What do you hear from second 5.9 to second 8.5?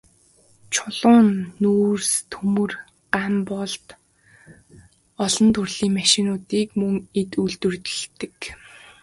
машинуудыг мөн энд үйлдвэрлэдэг.